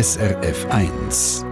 [0.00, 1.44] SRF 1.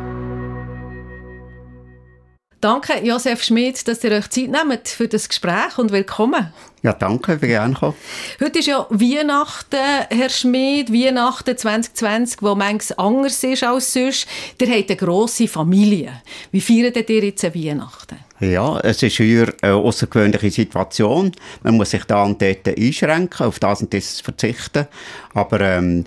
[2.60, 6.52] Danke, Josef Schmidt, dass ihr euch Zeit nehmt für das Gespräch und willkommen.
[6.84, 7.96] Ja, danke, ich bin gerne gekommen.
[8.40, 9.80] Heute ist ja Weihnachten,
[10.10, 14.28] Herr Schmidt, Weihnachten 2020, wo manches anders ist als sonst.
[14.60, 16.22] Ihr habt eine grosse Familie.
[16.52, 18.18] Wie feiert ihr jetzt Weihnachten?
[18.38, 21.32] Ja, es ist hier eine außergewöhnliche Situation.
[21.64, 24.86] Man muss sich da und dort einschränken, auf das und das verzichten.
[25.34, 26.04] Aber ähm,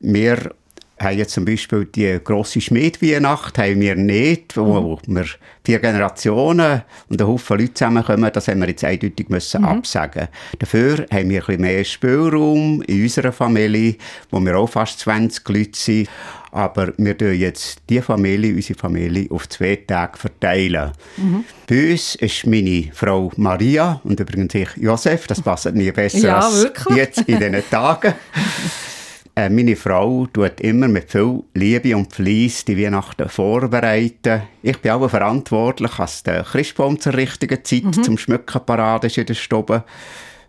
[0.00, 0.54] wir
[1.02, 5.16] haben jetzt zum Beispiel die grosse Schmiedweihnacht haben wir nicht, wo mhm.
[5.16, 5.24] wir
[5.64, 8.30] vier Generationen und ein Haufen Leute zusammenkommen.
[8.32, 9.68] Das haben wir jetzt eindeutig müssen mhm.
[9.68, 10.28] absagen.
[10.58, 13.96] Dafür haben wir ein bisschen mehr Spielraum in unserer Familie,
[14.30, 16.08] wo wir auch fast 20 Leute sind.
[16.50, 20.92] Aber wir tun jetzt die Familie, unsere Familie, auf zwei Tage verteilen.
[21.16, 21.44] Mhm.
[21.66, 25.26] Bei uns ist meine Frau Maria und übrigens ich Josef.
[25.26, 26.96] Das passt nie besser ja, als wirklich?
[26.98, 28.12] jetzt in diesen Tagen.
[29.34, 34.42] Äh, meine Frau tut immer mit viel Liebe und Fleiss die Weihnachten vorbereiten.
[34.62, 38.02] Ich bin auch verantwortlich, dass der Christbaum zur richtigen Zeit mhm.
[38.02, 39.84] zum Schmücken parat ist in der Stube.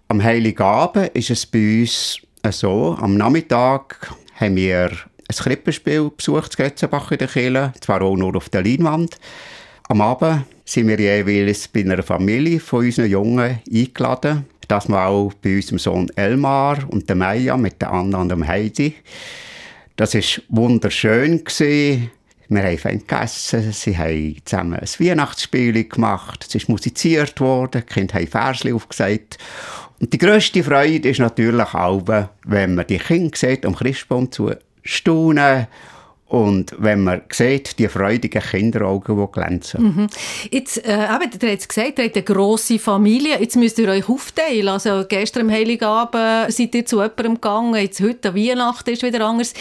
[0.10, 4.92] Am Heiligabend ist es bei uns so, am Nachmittag haben wir
[5.30, 9.18] ein Krippenspiel besucht, das Gretzenbach in der Kirche, zwar auch nur auf der Leinwand.
[9.88, 14.46] Am Abend sind wir jeweils bei einer Familie von unseren Jungen eingeladen.
[14.68, 18.48] Das mal auch bei unserem Sohn Elmar und der Maya mit der Anna und dem
[18.48, 18.96] Heidi.
[19.96, 21.44] Das war wunderschön.
[21.44, 22.12] Gewesen.
[22.50, 27.94] Wir haben fein gegessen, sie haben zusammen ein Weihnachtsspiel gemacht, es ist musiziert worden, die
[27.94, 29.38] Kinder haben Versli aufgesagt.
[30.00, 32.04] Und die grösste Freude ist natürlich auch,
[32.46, 34.52] wenn man die Kinder sieht, am Christbaum zu
[34.84, 35.68] staunen
[36.34, 39.84] und wenn man sieht, die freudigen Kinderaugen, die glänzen.
[39.84, 40.08] Mhm.
[40.50, 43.40] Jetzt, äh, eben, ihr habt gesagt, ihr habt eine grosse Familie.
[43.40, 44.68] Jetzt müsst ihr euch aufteilen.
[44.68, 49.54] Also gestern am Heiligabend seid ihr zu jemandem gegangen, jetzt heute Weihnachten ist wieder anders.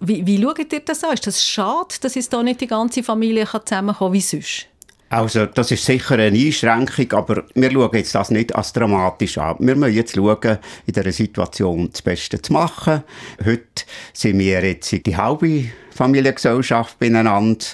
[0.00, 1.14] Wie, wie schaut ihr das an?
[1.14, 4.66] Ist das schade, dass jetzt da nicht die ganze Familie zusammenkommen kann wie sonst?
[5.08, 9.54] Also, das ist sicher eine Einschränkung, aber wir schauen jetzt das nicht als dramatisch an.
[9.60, 13.04] Wir müssen jetzt schauen, in dieser Situation das Beste zu machen.
[13.44, 17.64] Heute sind wir jetzt die halbe Familiengesellschaft beieinander.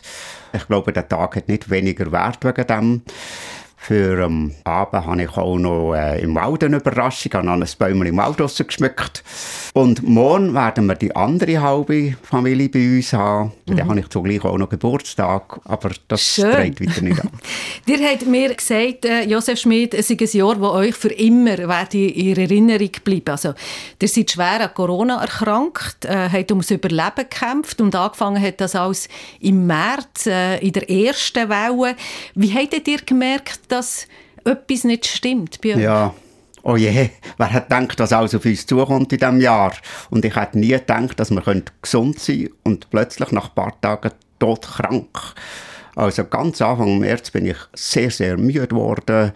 [0.52, 3.02] Ich glaube, der Tag hat nicht weniger Wert wegen dem.
[3.84, 7.32] Für am Abend habe ich auch noch äh, im Wald eine Überraschung.
[7.32, 9.24] Ich habe ein Bäumchen im Wald geschmückt.
[9.74, 13.50] Und morgen werden wir die andere halbe Familie bei uns haben.
[13.66, 13.76] Mhm.
[13.76, 15.58] Dann habe ich zugleich auch noch Geburtstag.
[15.64, 17.30] Aber das trägt weiter nicht an.
[17.88, 21.58] Dir hat mir gesagt, äh, Josef Schmidt, es ist ein Jahr, das euch für immer
[21.58, 23.30] in Erinnerung bleibt.
[23.30, 23.54] Also,
[24.00, 28.76] ihr seid schwer an Corona erkrankt, äh, habt ums Überleben gekämpft und angefangen hat das
[28.76, 29.08] alles
[29.40, 31.96] im März, äh, in der ersten Welle.
[32.36, 34.06] Wie habt ihr gemerkt, dass
[34.44, 35.70] etwas nicht stimmt bei?
[35.70, 36.14] Ja.
[36.64, 39.72] Oh je, wer hat gedacht, dass alles auf uns zukommt in diesem Jahr?
[40.10, 41.42] Und ich hätte nie gedacht, dass wir
[41.82, 45.18] gesund sein können und plötzlich nach ein paar Tagen todkrank.
[45.96, 49.32] Also ganz Anfang März bin ich sehr, sehr müde geworden.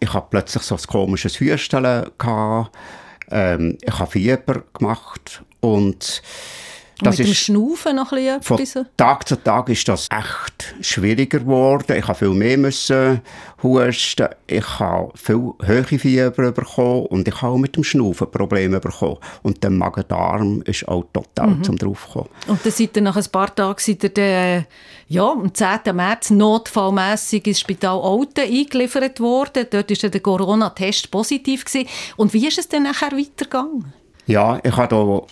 [0.00, 2.06] Ich hatte plötzlich so ein komisches Hüsteln.
[3.30, 6.22] Ähm, ich habe Fieber gemacht und
[7.00, 8.84] das mit dem Schnaufen noch ein bisschen?
[8.84, 11.96] Von Tag zu Tag ist das echt schwieriger geworden.
[11.96, 13.20] Ich habe viel mehr müssen
[13.62, 14.28] husten.
[14.46, 19.18] Ich habe viel höhere Fieber bekommen und ich habe auch mit dem Schnaufen Probleme bekommen.
[19.42, 21.64] Und der Magen-Darm ist auch total mhm.
[21.64, 22.28] zum draufgekommen.
[22.46, 24.66] Und dann seid ihr nach ein paar Tagen seid ihr dann,
[25.08, 25.96] ja, am 10.
[25.96, 29.66] März notfallmässig ins Spital Alten eingeliefert worden.
[29.68, 31.64] Dort war der Corona-Test positiv.
[31.64, 31.88] Gewesen.
[32.16, 33.92] Und wie ist es dann nachher weitergegangen?
[34.26, 35.22] Ja, ich habe da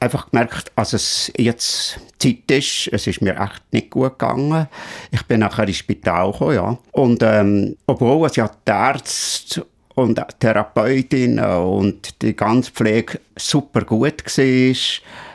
[0.00, 4.66] einfach gemerkt, als es jetzt Zeit ist, es ist mir echt nicht gut gegangen.
[5.10, 6.78] Ich bin nachher ins Spital gekommen, ja.
[6.92, 14.24] Und ähm, obwohl es ja die Ärzte und Therapeutin und die ganze Pflege super gut
[14.24, 14.74] war,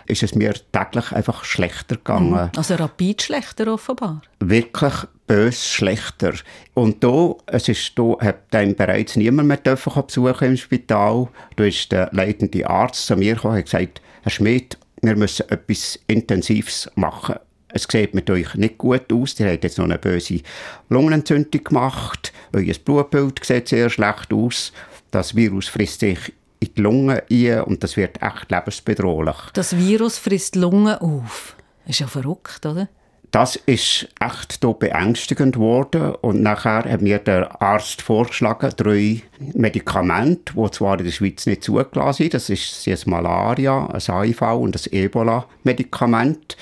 [0.08, 2.32] ist es mir täglich einfach schlechter gegangen.
[2.32, 2.50] Mhm.
[2.56, 4.22] Also rapid schlechter offenbar?
[4.40, 4.94] Wirklich
[5.28, 6.34] bös schlechter.
[6.74, 11.28] Und da, es ist, da hat dann bereits niemand mehr besuchen im Spital.
[11.56, 16.00] Da ist der leitende Arzt zu mir gekommen und gesagt, Herr Schmidt, wir müssen etwas
[16.08, 17.35] Intensives machen.
[17.67, 19.40] Es sieht mit euch nicht gut aus.
[19.40, 20.41] Ihr habt jetzt noch eine böse
[20.90, 22.34] Lungenentzündung gemacht.
[22.52, 24.73] Euer Blutbild sieht sehr schlecht aus.
[25.11, 29.35] Das Virus frisst sich in die Lunge ein und das wird echt lebensbedrohlich.
[29.53, 31.55] Das Virus frisst die Lunge auf.
[31.85, 32.90] Ist ja verrückt, oder?
[33.31, 36.16] Das ist echt beängstigend geworden.
[36.22, 39.22] Und nachher hat mir der Arzt vorgeschlagen, drei
[39.53, 42.33] Medikamente, die zwar in der Schweiz nicht zugelassen sind.
[42.33, 46.57] Das ist das Malaria, ein HIV und das Ebola-Medikament.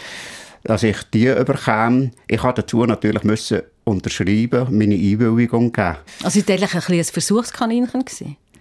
[0.64, 2.12] Dass ich die überkam.
[2.28, 5.98] Ich musste dazu natürlich müssen unterschreiben, meine Einwilligung geben.
[6.24, 8.06] Also war eigentlich ein, ein Versuchskaninchen?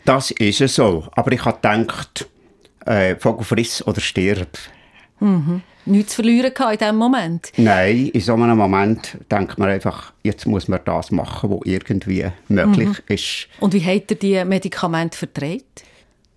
[0.04, 1.06] Das ist es so.
[1.12, 2.28] Aber ich habe gedacht,
[2.86, 4.58] äh, Vogel friss oder stirb.
[5.20, 5.62] Mhm.
[5.84, 7.52] Nichts zu verlieren in diesem Moment?
[7.56, 12.26] Nein, in so einem Moment denkt man einfach, jetzt muss man das machen, was irgendwie
[12.48, 13.14] möglich mhm.
[13.14, 13.48] ist.
[13.60, 15.84] Und wie hat er die Medikamente verträgt?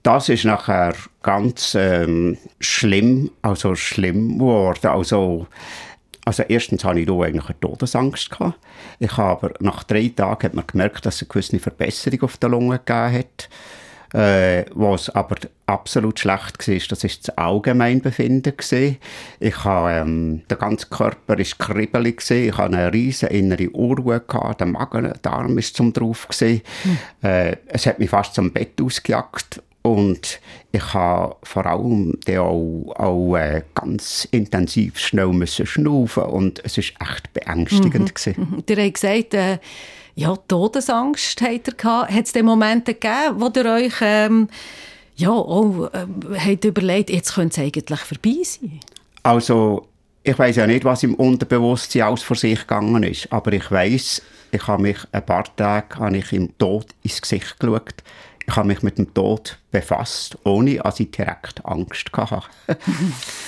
[0.05, 0.93] Das ist nachher
[1.23, 4.87] ganz ähm, schlimm, also schlimm geworden.
[4.87, 5.47] Also,
[6.25, 8.29] also erstens hatte ich da eigentlich eine Todesangst.
[8.29, 8.59] Gehabt.
[8.99, 12.49] Ich habe nach drei Tagen hat man gemerkt, dass es eine gewisse Verbesserung auf der
[12.49, 13.49] Lunge gegeben hat.
[14.15, 15.35] Äh, was aber
[15.65, 18.53] absolut schlecht war, das war das Allgemeinbefinden.
[19.39, 24.21] Ich habe, ähm, der ganze Körper war kribbelig, ich hatte eine riesige innere Unruhe,
[24.57, 26.27] der Magen, der Arm war zum drauf.
[26.39, 26.61] Hm.
[27.23, 30.39] Äh, es hat mich fast zum Bett ausgejagt und
[30.71, 36.83] ich habe vor allem auch, auch äh, ganz intensiv schnell müssen schnaufen und es war
[37.01, 38.13] echt beängstigend.
[38.37, 38.43] Mhm.
[38.43, 38.65] Mhm.
[38.65, 39.59] Der hat gesagt, äh,
[40.15, 42.11] ja, Todesangst hat er gehabt.
[42.11, 44.47] Hat es den Momente gegeben, wo ihr euch ähm,
[45.17, 46.07] ja, auch, äh,
[46.37, 48.79] habt überlegt, jetzt könnte es eigentlich vorbei sein?
[49.23, 49.87] Also,
[50.23, 54.21] ich weiß ja nicht, was im Unterbewusstsein alles vor sich gegangen ist, aber ich weiß,
[54.51, 57.93] ich habe mich ein paar Tage ich im Tod ins Gesicht geschaut.
[58.47, 62.43] Ich habe mich mit dem Tod befasst, ohne dass ich direkt Angst hatte.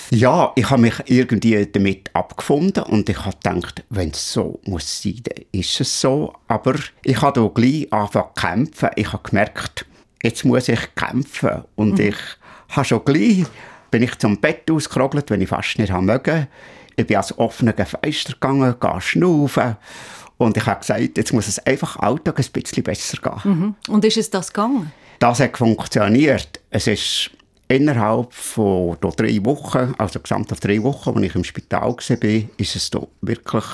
[0.10, 5.02] ja, ich habe mich irgendwie damit abgefunden und ich habe gedacht, wenn es so muss
[5.02, 6.34] sein, dann ist es so.
[6.48, 8.90] Aber ich habe auch gleich angefangen zu kämpfen.
[8.96, 9.86] Ich habe gemerkt,
[10.24, 11.64] jetzt muss ich kämpfen.
[11.76, 12.08] Und mhm.
[12.08, 12.18] ich
[12.70, 13.46] habe schon gleich,
[13.92, 16.48] bin ich zum Bett ausgerogelt, wenn ich fast nicht mögen.
[16.96, 19.78] Ich bin ans offene Fenster gegangen, gehe schnaufen.
[20.38, 23.42] Und ich habe gesagt, jetzt muss es einfach Alltag ein bisschen besser gehen.
[23.44, 23.76] Mhm.
[23.88, 24.92] Und ist es das gegangen?
[25.20, 26.60] Das hat funktioniert.
[26.70, 27.32] Es ist
[27.68, 32.76] innerhalb von drei Wochen, also gesamt auf drei Wochen, als ich im Spital war, ist
[32.76, 32.92] es
[33.22, 33.66] wirklich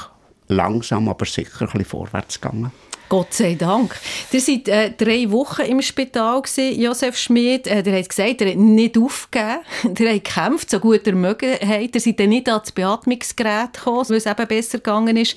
[0.48, 2.72] langsam, aber sicher ein bisschen vorwärts gegangen.
[3.10, 3.96] Gott sei Dank.
[4.32, 7.68] Ihr seid äh, drei Wochen im Spital, gewesen, Josef Schmid.
[7.68, 9.60] Äh, ihr habt gesagt, ihr habt nicht aufgegeben.
[10.00, 11.96] ihr habt gekämpft, so gut ihr mögen habt.
[11.96, 15.36] Ihr seid dann nicht ans Beatmungsgerät gekommen, weil es eben besser gegangen ist.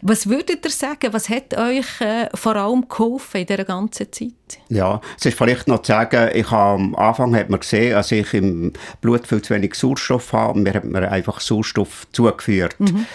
[0.00, 4.32] Was würdet ihr sagen, was hat euch äh, vor allem geholfen in dieser ganzen Zeit?
[4.68, 8.12] Ja, es ist vielleicht noch zu sagen, ich habe, am Anfang hat man gesehen, dass
[8.12, 10.58] ich im Blut viel zu wenig Sauerstoff habe.
[10.58, 12.78] Mir hat man einfach Sauerstoff zugeführt.
[12.78, 13.06] Mhm.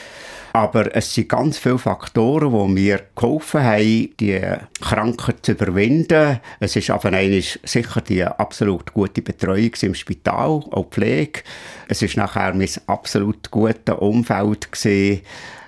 [0.57, 4.41] Aber es sind ganz viele Faktoren, die mir geholfen haben, die
[4.81, 6.39] Krankheit zu überwinden.
[6.59, 7.11] Es ist aber
[7.63, 11.41] sicher die absolut gute Betreuung im Spital, auch Pflege.
[11.87, 15.21] Es ist nachher mein absolut gutes Umfeld gewesen,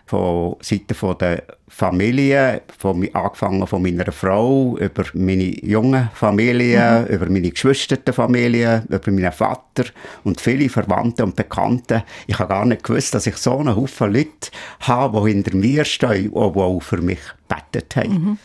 [0.10, 7.14] von Seiten von der Familie, von, angefangen von meiner Frau, über meine junge Familie, mhm.
[7.14, 9.86] über meine geschwisterte Familie, über meinen Vater
[10.24, 12.04] und viele Verwandte und Bekannte.
[12.26, 15.86] Ich habe gar nicht gewusst, dass ich so einen Haufen Leute habe, die hinter mir
[15.86, 18.14] stehen und die auch für mich gebetet haben.
[18.14, 18.38] Mhm.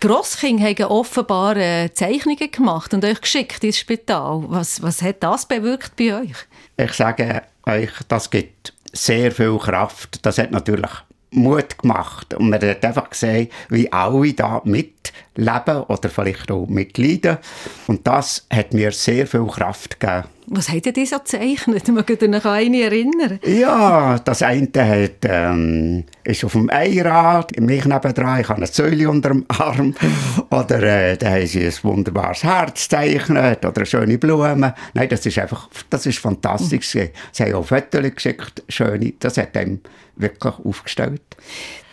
[0.00, 4.44] Grosskind haben offenbar äh, Zeichnungen gemacht und euch geschickt ins Spital.
[4.46, 6.36] Was, was hat das bewirkt bei euch?
[6.78, 10.24] Ich sage euch, das gibt sehr viel Kraft.
[10.24, 10.90] Das hat natürlich
[11.30, 12.34] Mut gemacht.
[12.34, 17.38] Und man hat einfach gesehen, wie alle da mitleben oder vielleicht auch mitleiden.
[17.86, 20.24] Und das hat mir sehr viel Kraft gegeben.
[20.50, 21.88] Was hat ihr so gezeichnet?
[21.88, 23.38] Mögt ihr euch an eine erinnern?
[23.44, 29.10] Ja, das eine hat, ähm, ist auf dem Einrad, mich nebendran, ich habe eine Säule
[29.10, 29.94] unter dem Arm.
[30.50, 34.74] Oder äh, da haben sie ein wunderbares Herz gezeichnet oder schöne Blume.
[34.94, 36.94] Nein, das ist einfach, das ist fantastisch.
[36.94, 37.08] Mhm.
[37.30, 39.12] Sie haben auch Fotos geschickt, schöne.
[39.20, 39.80] Das hat einem
[40.16, 41.22] wirklich aufgestellt.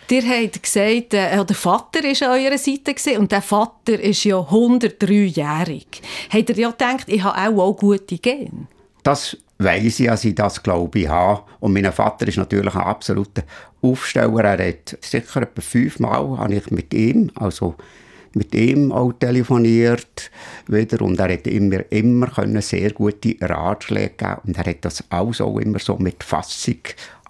[0.08, 4.24] Ihr habt gesagt, äh, der Vater war an eurer Seite gewesen, und der Vater ist
[4.24, 5.86] ja 103-jährig.
[6.32, 8.68] Habt ihr ja gedacht, ich habe auch, auch gute Gene?
[9.02, 11.42] Das weiss ich, dass ich das glaube ich habe.
[11.60, 13.42] Und mein Vater ist natürlich ein absoluter
[13.82, 14.44] Aufsteller.
[14.44, 17.74] Er hat sicher etwa fünfmal habe ich mit ihm, also
[18.34, 20.30] mit ihm auch telefoniert
[20.66, 25.02] wieder und er hat immer, immer können sehr gute Ratschläge geben und er hat das
[25.08, 26.80] auch immer so mit Fassung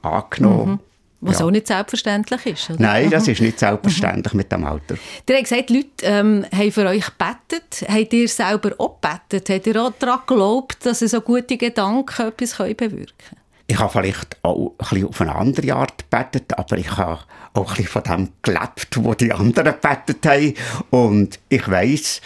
[0.02, 0.72] angenommen.
[0.72, 0.85] Mhm.
[1.20, 1.46] Was ja.
[1.46, 2.70] auch nicht selbstverständlich ist.
[2.70, 2.82] Oder?
[2.82, 4.96] Nein, das ist nicht selbstverständlich mit dem Alter.
[5.28, 7.88] Ihr habt gesagt, Leute ähm, haben für euch gebetet.
[7.88, 9.48] Habt ihr selber auch gebetet?
[9.48, 13.40] Habt ihr auch daran geglaubt, dass so gute Gedanken etwas bewirken können?
[13.68, 17.20] Ich habe vielleicht auch ein bisschen auf eine andere Art gebetet, aber ich habe
[17.54, 20.54] auch ein bisschen von dem gelebt, wo die anderen gebetet haben.
[20.90, 22.20] Und ich weiss,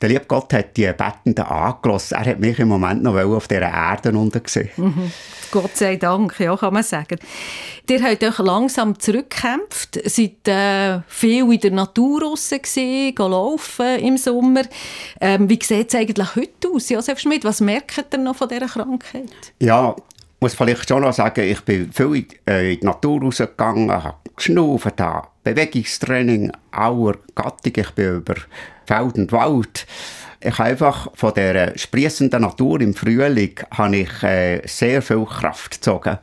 [0.00, 2.16] der liebe Gott hat die Bettenden angelassen.
[2.16, 4.70] Er hat mich im Moment noch auf dieser Erde unten gesehen.
[4.76, 5.12] Mhm.
[5.50, 7.18] Gott sei Dank, ja, kann man sagen.
[7.88, 14.16] Ihr habt euch langsam zurückgekämpft, seid äh, viel in der Natur raus gewesen, laufen im
[14.16, 14.62] Sommer.
[15.20, 17.44] Ähm, wie sieht es eigentlich heute aus, Josef Schmidt?
[17.44, 19.52] Was merkt ihr noch von dieser Krankheit?
[19.58, 24.16] Ja, ich muss vielleicht schon noch sagen, ich bin viel in die Natur rausgegangen, habe
[24.36, 27.72] geschnaufen, habe Bewegungstraining aller Gattung.
[27.76, 28.34] Ich bin über
[28.90, 29.86] Feld und Wald
[30.40, 35.74] Ich habe einfach von der sprießenden Natur im Frühling habe ich äh, sehr viel Kraft
[35.74, 36.18] gezogen.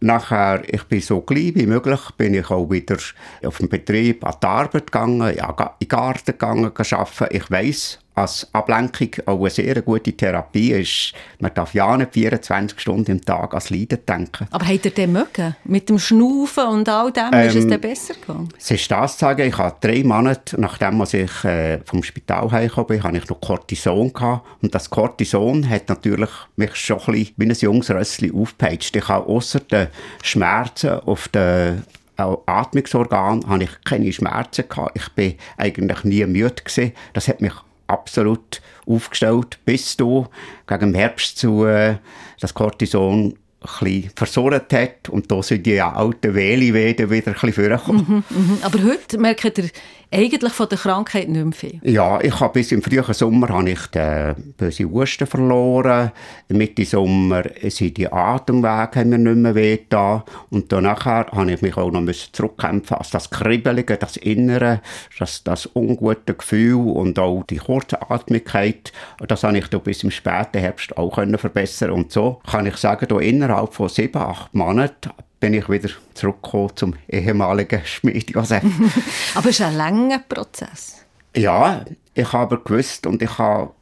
[0.00, 2.98] Nachher, ich bin so klein wie möglich, bin ich auch wieder
[3.46, 7.26] auf dem Betrieb an die Arbeit gegangen, in den Garten gegangen, arbeiten.
[7.30, 11.12] Ich weiss, als Ablenkung auch eine sehr gute Therapie ist.
[11.38, 14.46] Man darf ja nicht 24 Stunden im Tag ans Leiden denken.
[14.50, 15.56] Aber hat er den mögen?
[15.64, 18.48] Mit dem Schnaufen und all dem ähm, ist es ähm, dann besser gegangen?
[18.58, 22.88] Es ist das zu sagen, ich habe drei Monate, nachdem ich äh, vom Spital heimgekommen
[22.88, 24.46] bin, habe ich noch Cortison gehabt.
[24.62, 28.94] Und das Cortison hat natürlich mich schon ein bisschen wie ein junges Rössli aufgepeitscht.
[28.96, 29.88] Ich habe außer den
[30.22, 31.82] Schmerzen auf den
[32.16, 34.96] Atmungsorgan habe ich keine Schmerzen gehabt.
[34.96, 36.92] Ich bin eigentlich nie müde gewesen.
[37.14, 37.54] Das hat mich
[37.92, 40.26] absolut aufgestellt, bis du
[40.66, 41.96] gegen den Herbst zu äh,
[42.40, 43.34] das Cortison
[43.80, 48.24] ein versorgt hat und da sind die alten Wähle wieder, wieder ein bisschen vorgekommen.
[48.28, 48.58] Mhm, mhm.
[48.62, 49.70] Aber heute merkt ihr
[50.12, 51.80] eigentlich von der Krankheit nicht mehr viel?
[51.82, 56.12] Ja, ich habe bis im frühen Sommer habe ich den bösen Husten verloren.
[56.48, 60.22] Mitte Sommer sind die Atemwege mir nicht mehr wehgetan.
[60.50, 64.82] Und danach habe ich mich auch noch zurückkämpfen Also das Kribbelige, das Innere,
[65.18, 68.92] das, das ungute Gefühl und auch die Kurzatmigkeit,
[69.26, 72.76] das habe ich da bis im späten Herbst auch können verbessern Und so kann ich
[72.76, 75.10] sagen, innerhalb von sieben, acht Monaten
[75.42, 78.62] bin ich wieder zurückgekommen zum ehemaligen Schmied Josef.
[79.34, 81.04] aber es ist ein langer Prozess.
[81.36, 81.84] Ja,
[82.14, 83.72] ich habe gewusst und ich habe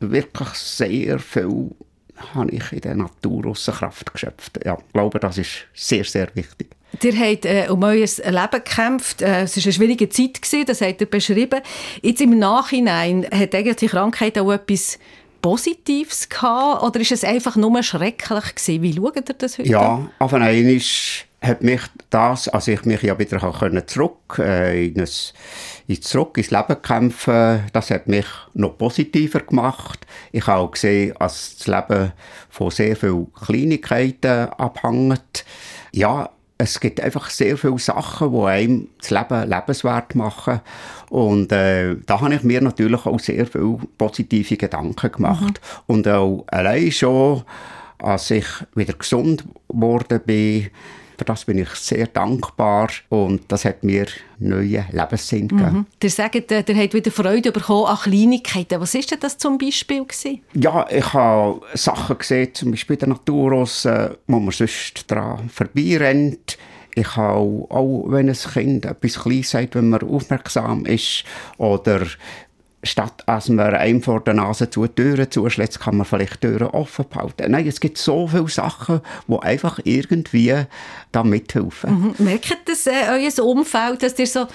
[0.00, 1.72] wirklich sehr viel
[2.34, 4.60] habe ich in der Natur aus Kraft geschöpft.
[4.64, 6.70] Ja, ich glaube, das ist sehr, sehr wichtig.
[7.02, 9.22] Ihr habt äh, um euer Leben gekämpft.
[9.22, 11.60] Äh, es war eine schwierige Zeit, gewesen, das habt ihr beschrieben.
[12.02, 14.98] Jetzt im Nachhinein hat eigentlich die Krankheit auch etwas
[15.40, 18.82] Positives gehabt oder ist es einfach nur schrecklich gewesen?
[18.82, 20.80] Wie schaut ihr das heute Ja, auf einmal
[21.42, 21.80] hat mich
[22.10, 25.08] das, also ich mich ja wieder können zurück äh, in, ein,
[25.86, 30.06] in zurück ins Leben kämpfen, das hat mich noch positiver gemacht.
[30.32, 32.12] Ich habe auch gesehen, dass das Leben
[32.50, 35.46] von sehr vielen Kleinigkeiten abhängt.
[35.92, 36.30] Ja,
[36.60, 40.60] es gibt einfach sehr viele Sachen, die einem das Leben lebenswert machen.
[41.08, 45.60] Und äh, da habe ich mir natürlich auch sehr viele positive Gedanken gemacht.
[45.60, 45.82] Mhm.
[45.86, 47.44] Und auch allein schon,
[47.98, 50.68] als ich wieder gesund geworden bin,
[51.20, 54.06] für das bin ich sehr dankbar und das hat mir
[54.38, 55.72] neuen Lebenssinn gegeben.
[55.72, 55.86] Mhm.
[56.00, 58.80] Der sagt, der, der hat wieder Freude bekommen an Kleinigkeiten.
[58.80, 60.40] Was ist denn das zum Beispiel gewesen?
[60.54, 66.56] Ja, ich habe Sachen gesehen, zum Beispiel in der Natur, wo man sonst daran vorbeirennt.
[66.94, 71.24] Ich habe auch, auch, wenn ein Kind etwas klein sagt, wenn man aufmerksam ist
[71.58, 72.06] oder
[72.82, 77.04] statt dass man einem vor der Nase zu Türen zuschlägt, kann man vielleicht Türen offen
[77.08, 77.50] behalten.
[77.50, 80.64] Nein, es gibt so viele Sachen, die einfach irgendwie
[81.12, 82.14] da mithelfen.
[82.18, 82.24] Mhm.
[82.24, 84.46] Merkt das äh, euer Umfeld, dass ihr so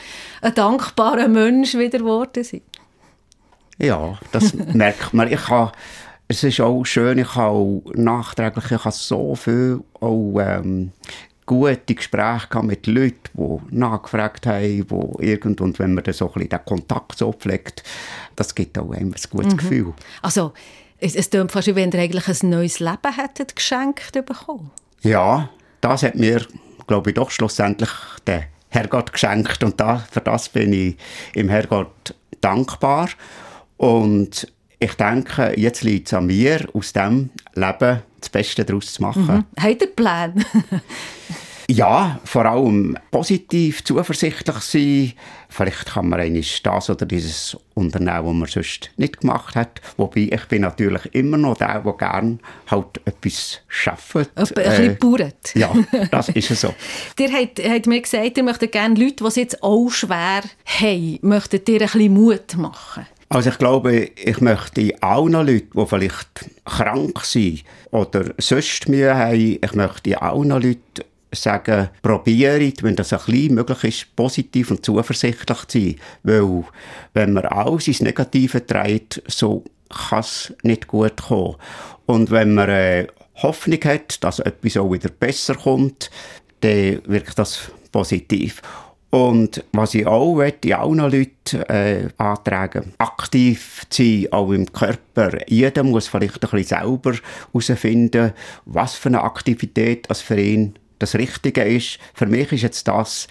[0.41, 2.63] ein dankbarer Mensch wieder geworden seid?
[3.77, 5.32] Ja, das merkt man.
[5.32, 5.72] Ich habe,
[6.27, 10.91] es ist auch schön, ich habe auch nachträglich ich habe so viel auch, ähm,
[11.46, 16.34] gute Gespräche mit Leuten, die nachgefragt haben, wo irgend und wenn man dann so ein
[16.34, 17.84] bisschen den Kontakt so pflegt,
[18.36, 19.58] das gibt auch ein gutes mhm.
[19.58, 19.94] Gefühl.
[20.22, 20.54] Also,
[21.00, 24.72] es, es klingt fast wie wenn ihr eigentlich ein neues Leben hättet geschenkt bekommen.
[25.02, 25.50] Ja,
[25.82, 26.46] das hat mir,
[26.88, 27.92] glaube ich, doch schlussendlich
[28.25, 30.98] der Herrgott geschenkt und da, für das bin ich
[31.34, 33.10] im Herrgott dankbar
[33.78, 39.02] und ich denke, jetzt liegt es an mir, aus diesem Leben das Beste daraus zu
[39.02, 39.26] machen.
[39.26, 39.64] Mhm.
[39.64, 40.46] Habt ihr Pläne?
[41.70, 45.14] ja, vor allem positiv, zuversichtlich sein.
[45.50, 49.80] Vielleicht kann man eigentlich das oder dieses unternehmen, was man sonst nicht gemacht hat.
[49.98, 54.16] Wobei, ich bin natürlich immer noch der, der gerne halt etwas schafft.
[54.16, 55.56] Ein bisschen äh, bauert.
[55.56, 55.74] Ja,
[56.12, 56.74] das ist so.
[57.20, 61.20] ihr habt, habt mir gesagt, ihr möchtet gerne Leute, die es jetzt auch schwer haben,
[61.22, 63.06] möchtet ihr ein bisschen Mut machen.
[63.29, 69.58] Also ich glaube, ich möchte allen Leuten, die vielleicht krank sind oder sonst Mühe haben,
[69.62, 71.03] ich möchte allen Leuten
[71.34, 75.96] sagen, probiert, wenn das ein bisschen möglich ist, positiv und zuversichtlich zu sein.
[76.24, 76.63] Weil,
[77.13, 81.55] wenn man alles ins Negative trägt, so kann es nicht gut kommen.
[82.05, 86.10] Und wenn man äh, Hoffnung hat, dass etwas auch wieder besser kommt,
[86.62, 88.62] dann wirkt das positiv.
[89.16, 95.38] Und was ich auch möchte, allen Leuten äh, antragen, aktiv zu sein, auch im Körper.
[95.48, 97.14] Jeder muss vielleicht ein bisschen selber
[97.54, 98.34] herausfinden,
[98.66, 101.98] was für eine Aktivität als für ihn das Richtige ist.
[102.14, 103.30] Für mich ist jetzt das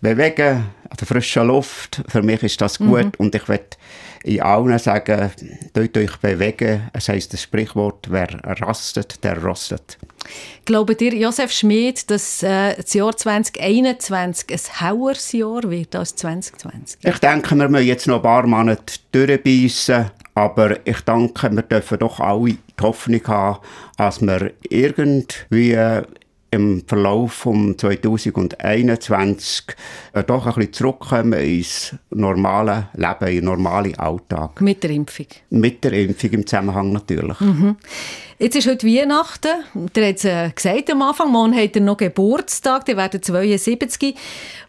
[0.00, 3.12] Bewegen an der frischen Luft, für mich ist das gut mhm.
[3.18, 3.76] und ich werde
[4.24, 5.30] in allen sagen,
[5.74, 6.90] dort euch bewegen.
[6.92, 9.98] Es heisst das Sprichwort, wer rastet, der rostet.
[10.64, 17.00] Glaubt ihr, Josef Schmid, dass äh, das Jahr 2021 ein haueres Jahr wird als 2020?
[17.04, 21.98] Ich denke, wir müssen jetzt noch ein paar Monate durchbeissen, Aber ich denke, wir dürfen
[21.98, 23.60] doch alle die Hoffnung haben,
[23.98, 25.76] dass wir irgendwie
[26.54, 29.64] im Verlauf von 2021
[30.12, 34.60] äh, doch ein bisschen zurückkommen ins normale Leben, in den normalen Alltag.
[34.60, 35.26] Mit der Impfung?
[35.50, 37.40] Mit der Impfung im Zusammenhang natürlich.
[37.40, 37.76] Mhm.
[38.38, 39.64] Jetzt ist heute Weihnachten.
[39.94, 44.16] Der hat es äh, gesagt am Anfang, morgen hat er noch Geburtstag, der werden 72.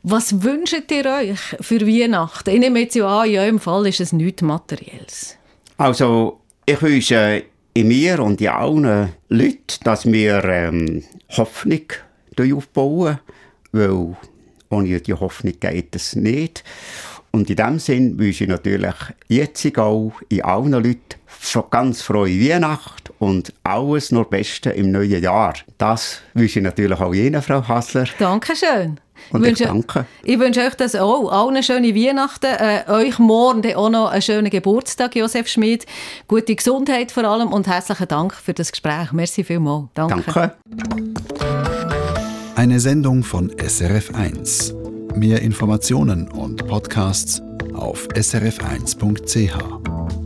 [0.04, 2.52] Was wünscht ihr euch für Weihnachten?
[2.52, 5.38] Ich nehme jetzt ja an, in eurem Fall ist es nichts Materielles.
[5.78, 11.84] Also, ich wünsche in mir und in allen Leuten, dass wir ähm, Hoffnung
[12.40, 13.20] aufbauen,
[13.72, 14.16] weil
[14.70, 16.64] ohne die Hoffnung geht es nicht.
[17.32, 18.96] Und in diesem Sinn wünsche ich natürlich
[19.28, 21.20] jetzt auch in allen Leuten
[21.70, 25.54] ganz frohe Weihnacht und alles nur Beste im neuen Jahr.
[25.78, 28.06] Das wünsche ich natürlich auch Ihnen, Frau Hassler.
[28.20, 29.00] Dankeschön.
[29.32, 30.06] Und ich, wünsche, ich danke.
[30.24, 31.32] Ich wünsche euch das auch.
[31.32, 32.46] Allen schöne Weihnachten.
[32.46, 35.86] Äh, euch morgen auch noch einen schönen Geburtstag, Josef Schmid.
[36.28, 39.12] Gute Gesundheit vor allem und herzlichen Dank für das Gespräch.
[39.12, 39.90] Merci vielmals.
[39.94, 40.24] Danke.
[40.26, 40.54] Danke.
[42.56, 44.74] Eine Sendung von SRF1.
[45.16, 47.42] Mehr Informationen und Podcasts
[47.74, 50.25] auf srf1.ch.